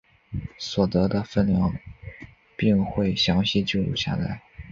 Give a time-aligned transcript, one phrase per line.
[0.57, 1.77] 所得的份量
[2.57, 4.41] 并会详细记录下来。